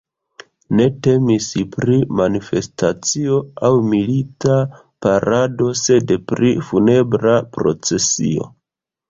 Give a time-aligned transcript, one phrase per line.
[0.77, 3.35] Ne temis pri manifestacio
[3.69, 4.57] aŭ milita
[5.07, 8.51] parado, sed pri funebra procesio.